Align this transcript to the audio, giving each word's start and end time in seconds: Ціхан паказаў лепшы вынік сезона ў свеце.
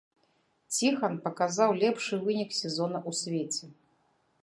Ціхан 0.77 1.13
паказаў 1.27 1.75
лепшы 1.85 2.15
вынік 2.25 2.51
сезона 2.63 2.97
ў 3.09 3.23
свеце. 3.25 3.65